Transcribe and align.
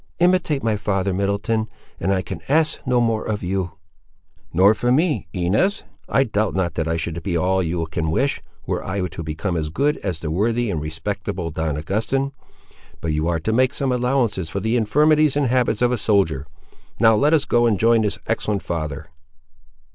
Imitate 0.17 0.63
my 0.63 0.77
father, 0.77 1.13
Middleton, 1.13 1.69
and 1.99 2.11
I 2.11 2.23
can 2.23 2.41
ask 2.49 2.79
no 2.87 2.99
more 2.99 3.23
of 3.23 3.43
you." 3.43 3.73
"Nor 4.51 4.73
for 4.73 4.91
me, 4.91 5.27
Inez? 5.31 5.83
I 6.09 6.23
doubt 6.23 6.55
not 6.55 6.73
that 6.73 6.87
I 6.87 6.97
should 6.97 7.21
be 7.21 7.37
all 7.37 7.61
you 7.61 7.85
can 7.85 8.09
wish, 8.09 8.41
were 8.65 8.83
I 8.83 8.99
to 9.07 9.21
become 9.21 9.55
as 9.55 9.69
good 9.69 9.97
as 9.97 10.19
the 10.19 10.31
worthy 10.31 10.71
and 10.71 10.81
respectable 10.81 11.51
Don 11.51 11.77
Augustin. 11.77 12.31
But 12.99 13.13
you 13.13 13.27
are 13.27 13.39
to 13.41 13.53
make 13.53 13.75
some 13.75 13.91
allowances 13.91 14.49
for 14.49 14.59
the 14.59 14.75
infirmities 14.75 15.37
and 15.37 15.45
habits 15.45 15.83
of 15.83 15.91
a 15.91 15.99
soldier. 15.99 16.47
Now 16.99 17.15
let 17.15 17.35
us 17.35 17.45
go 17.45 17.67
and 17.67 17.79
join 17.79 18.01
this 18.01 18.17
excellent 18.25 18.63
father." 18.63 19.09